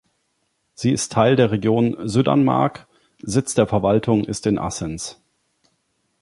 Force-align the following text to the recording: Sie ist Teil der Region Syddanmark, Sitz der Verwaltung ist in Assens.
Sie 0.73 0.89
ist 0.91 1.11
Teil 1.11 1.35
der 1.35 1.51
Region 1.51 1.95
Syddanmark, 2.09 2.87
Sitz 3.21 3.53
der 3.53 3.67
Verwaltung 3.67 4.23
ist 4.25 4.47
in 4.47 4.57
Assens. 4.57 5.21